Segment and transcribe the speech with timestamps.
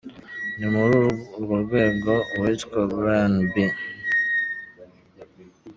[0.57, 0.93] Ni muri
[1.37, 3.53] urwo rwego uwitwa Brian B.